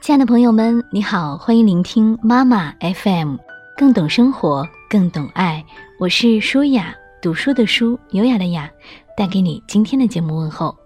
[0.00, 3.36] 亲爱的朋友们，你好，欢迎聆听妈妈 FM，
[3.76, 5.64] 更懂生活，更懂爱。
[5.98, 8.70] 我是舒雅，读书的书，优雅的雅，
[9.16, 10.76] 带给你今天的节目问候。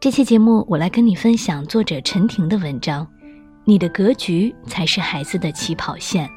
[0.00, 3.06] 这期节目，我来跟你分享作者陈婷的文章：
[3.64, 6.28] 你的格局才是孩子的起跑线。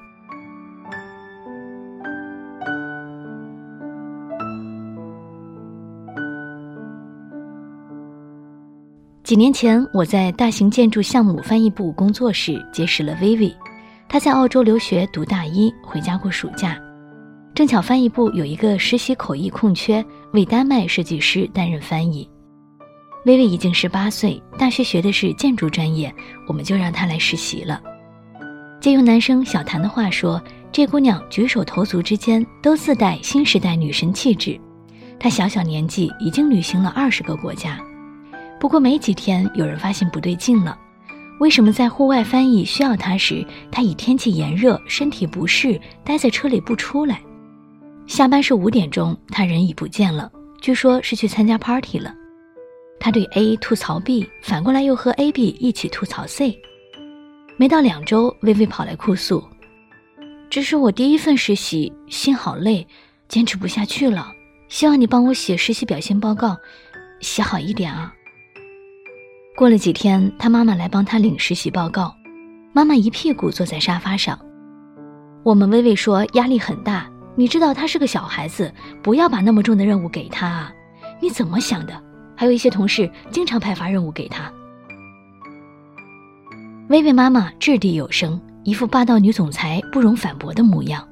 [9.24, 13.56] 几年前，我在大型建筑项目翻译部工作时结识了 Vivi。
[14.08, 16.78] 他在澳洲留学读大一，回家过暑假，
[17.56, 22.30] 正巧翻译部有一个实习口译空缺，为丹麦设计师担任翻译。
[23.26, 26.14] 薇薇已经十八岁，大学学的是建筑专业，
[26.46, 27.82] 我们就让她来实习了。
[28.80, 30.40] 借用男生小谭的话说，
[30.72, 34.60] 这姑娘举手投足之间都自带新时代女神气质。
[35.20, 37.80] 她小小年纪已经旅行了二十个国家。
[38.60, 40.78] 不过没几天，有人发现不对劲了。
[41.40, 47.20] 为什么在户外翻译需要他时，他以天气炎热、身体不适，待在车里不出来？
[48.06, 52.14] 下班是五点钟，他人已不见了，据说是去参加 party 了。
[53.00, 56.60] 他对 A 吐槽 B，反过来又和 A、B 一起吐槽 C。
[57.58, 59.44] 没到两周，微微跑来哭诉
[60.50, 62.86] ：“这是我第一份实习，心好累，
[63.28, 64.32] 坚持不下去了。
[64.68, 66.58] 希望你帮我写实习表现报告，
[67.20, 68.14] 写好一点啊。”
[69.56, 72.14] 过了几天，他妈妈来帮他领实习报告，
[72.74, 74.38] 妈妈一屁股坐在沙发上。
[75.44, 80.74] 我们微微说压力很大，你知道他是个小孩子，不要把那么重的任务给他啊！
[81.22, 82.04] 你怎么想的？
[82.36, 84.52] 还有一些同事经常派发任务给他。
[86.90, 91.08] 薇薇妈妈掷地有声，一副霸道女总裁不容反驳的模样。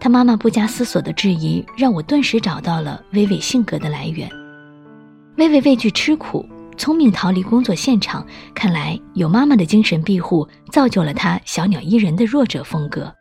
[0.00, 4.28] 她妈妈不加思索的质疑，让我顿时找到了微微性格的来源。
[5.36, 6.44] 薇薇畏惧吃苦。
[6.76, 13.12] 聪明逃离工作现场，看来有妈妈的精神庇护，造就了她小鸟依人的弱者风格。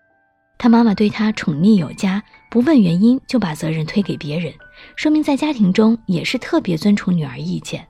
[0.57, 4.53] 她妈妈对她宠溺有加，不问原因就把责任推给别人，
[4.95, 7.85] 说明在家庭中也是特别尊重女儿意见。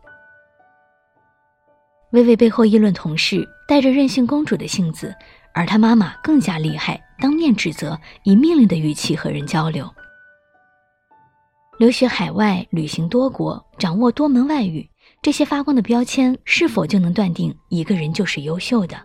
[2.11, 5.13] 薇薇背后议论同事，带着任性公主的性子，
[5.53, 9.87] 而她妈妈更加厉害，当面指责，以命令的语气和人交流。
[11.77, 14.89] 留学海外，旅行多国，掌握多门外语。
[15.21, 18.97] 这些发光的标签是否就能断定一个人就是优秀的？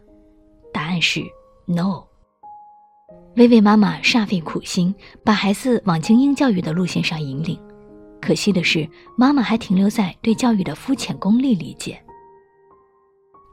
[0.73, 1.21] 答案是
[1.67, 2.03] no。
[3.37, 4.95] 薇薇妈妈煞费苦心，
[5.25, 7.61] 把孩子往精英教育的路线上引领，
[8.25, 12.03] 可惜的是，妈妈还停留在对教育的肤浅功利理解。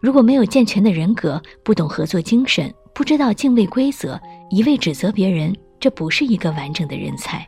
[0.01, 4.17] 如果没有健全的人格，不懂合作精神，不知道敬畏规则，
[4.49, 7.45] 一味指责别人，这不是一个完整的人才。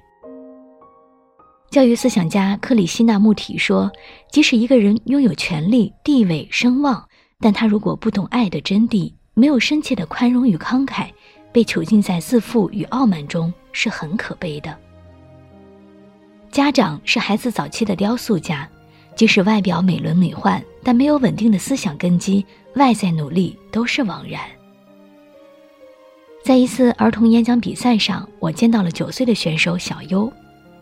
[1.72, 3.90] 教育思想家克里希那穆提说
[4.30, 7.08] ：“即使一个人拥有权力、地位、声望，
[7.40, 11.08] 但他如果不懂爱的真谛，没有深切的宽容与慷慨，
[11.54, 14.78] 被囚禁在自负与傲慢中，是很可悲的。”
[16.54, 18.70] 家长是孩子早期的雕塑家，
[19.16, 24.40] 即使外表美轮美奂，但没有稳定的思想根基，外在努力都是枉然。
[26.46, 30.32] 在一次儿童演讲比赛上，我见到了九岁的选手小优。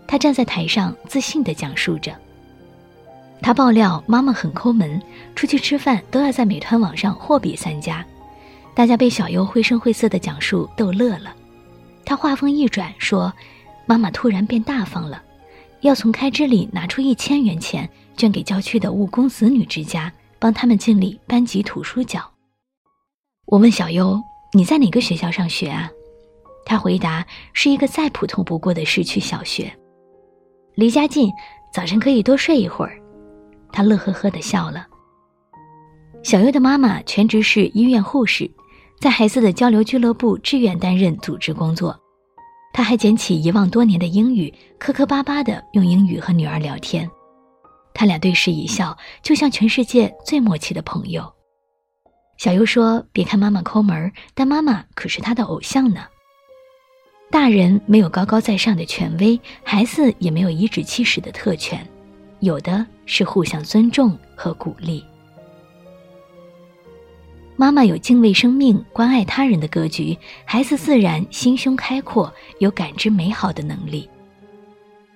[0.05, 2.13] 他站在台上，自信地讲述着。
[3.41, 5.01] 他爆料，妈妈很抠门，
[5.37, 8.05] 出去吃饭都要在美团网上货比三家。
[8.75, 11.33] 大家被小优绘声绘色的讲述逗乐了。
[12.03, 13.31] 他话锋一转说
[13.87, 15.23] ：“妈妈突然变大方了，
[15.81, 22.31] 要从开支里拿出一千元钱捐给郊区的务工子女之家，帮他们建立班级图书角。”
[23.47, 24.21] 我问小优
[24.53, 25.89] ：“你在哪个学校上学啊？”
[26.65, 29.71] 他回答：“是一个再普通不过的市区小学。”
[30.75, 31.29] 离家近，
[31.73, 33.01] 早晨可以多睡一会儿。
[33.73, 34.87] 他乐呵呵地笑了。
[36.23, 38.49] 小优的妈妈全职是医院护士，
[38.99, 41.99] 在孩子的交流俱乐部志愿担任组织工作。
[42.73, 47.09] 他还捡起遗忘多年的英语，磕磕巴巴地用英语和女儿聊天。
[47.93, 51.31] 他俩对视一笑，就像全世界最默契的朋友。
[52.37, 56.05] 小优说：“别看妈妈抠门，但妈妈可是他的偶像呢。”
[57.29, 61.85] 大人没有高高在上的权威，孩子也没有颐指气使的特权，
[62.39, 65.05] 有的是互相尊重和鼓励。
[67.61, 74.09] 妈妈有敬畏生命、关爱他人的格局，孩子自然心胸开阔，有感知美好的能力。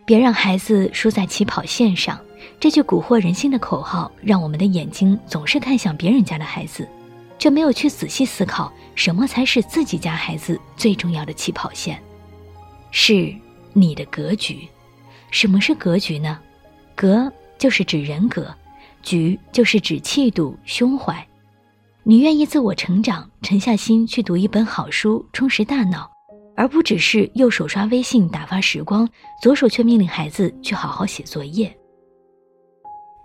[0.05, 2.21] 别让孩子输在起跑线上，
[2.59, 6.87] 这句蛊惑人心的口号，让我们的眼睛总是看向别人家的孩子，
[7.39, 11.99] 却没有去仔细思考什么才是自己家孩子最重要的起跑线，
[12.91, 13.33] 是
[13.73, 14.67] 你的格局。
[15.31, 16.39] 什么是格局呢？
[16.93, 18.53] 格就是指人格，
[19.01, 21.27] 局就是指气度、胸怀。
[22.07, 26.07] 你愿意自我成长，沉下心去读一本好书，充实大脑，
[26.55, 29.09] 而不只是右手刷微信打发时光，
[29.41, 31.75] 左手却命令孩子去好好写作业。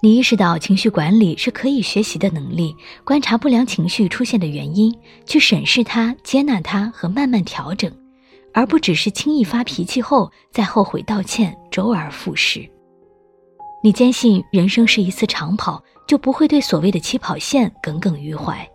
[0.03, 2.75] 你意识到情绪管理是可以学习的能力，
[3.05, 7.93] 观察不良情绪出现的原因，去审视它、接纳它和慢慢调整，
[8.55, 12.67] 而不只是轻易发脾气后再后悔道歉，周而复始。
[13.83, 18.69] 你坚信人生是一次长跑，就不会对所谓的起跑线耿耿于怀，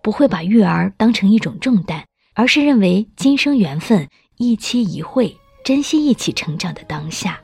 [0.00, 2.02] 不会把育儿当成一种重担，
[2.32, 4.08] 而是认为今生缘分
[4.38, 7.38] 一期一会，珍惜一起成长的当下。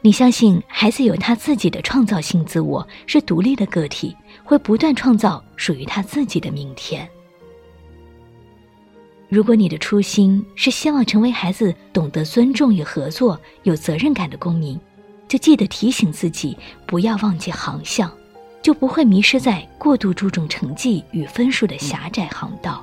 [0.00, 7.08] 你相信孩子有他自己的创造性自我，是独立的个体，会不断创造属于他自己的明天。
[9.28, 14.76] 如果你的初心是希望成为孩子懂得尊重与合作、有责任感的公民，
[15.28, 18.12] 就记得提醒自己不要忘记航向，
[18.64, 22.82] 就不会迷失在过度注重成绩与分数的狭窄航道。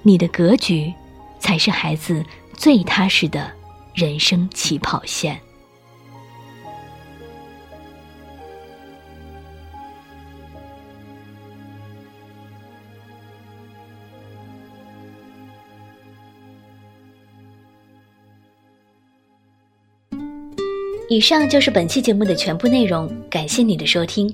[0.00, 0.90] 你的格局，
[1.38, 2.24] 才是孩子
[2.54, 3.52] 最踏实的。
[3.92, 5.38] 人生起跑线。
[21.10, 24.32] 以上就是本期节目的全部内容，感谢你的收听。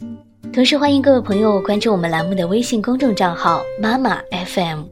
[0.53, 4.83] 同时，欢迎各位朋友关注我们栏目的微信公众账号“妈妈 FM”。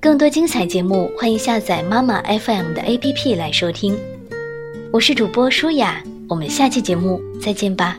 [0.00, 3.98] 更多精彩节目，欢迎下载妈妈 FM 的 APP 来收听。
[4.92, 7.98] 我是主播舒雅，我们下期节目再见吧。